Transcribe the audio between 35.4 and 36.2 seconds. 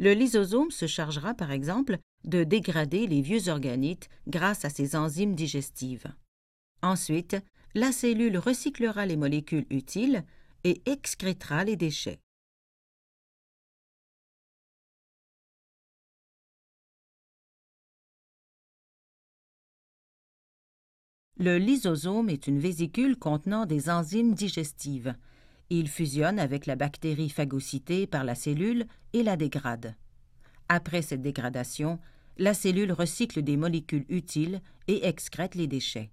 les déchets.